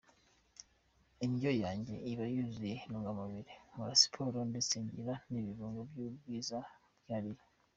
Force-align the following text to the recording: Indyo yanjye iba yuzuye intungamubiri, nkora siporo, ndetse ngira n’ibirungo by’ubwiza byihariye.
Indyo 1.25 1.51
yanjye 1.63 1.93
iba 2.11 2.25
yuzuye 2.33 2.75
intungamubiri, 2.85 3.53
nkora 3.69 3.93
siporo, 4.01 4.37
ndetse 4.51 4.73
ngira 4.83 5.13
n’ibirungo 5.31 5.79
by’ubwiza 5.89 6.57
byihariye. 7.01 7.43